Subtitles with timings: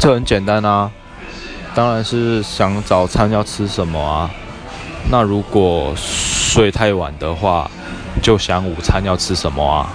[0.00, 0.90] 这很简单啊
[1.74, 4.30] 当然是想早餐要吃什么啊。
[5.10, 7.70] 那如果睡太晚的话
[8.22, 9.88] 就想午餐要吃什么啊